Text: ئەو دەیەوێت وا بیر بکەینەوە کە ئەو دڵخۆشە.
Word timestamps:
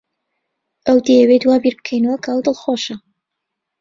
ئەو 0.87 0.97
دەیەوێت 1.07 1.43
وا 1.45 1.57
بیر 1.63 1.73
بکەینەوە 1.79 2.17
کە 2.23 2.29
ئەو 2.31 2.41
دڵخۆشە. 2.47 2.95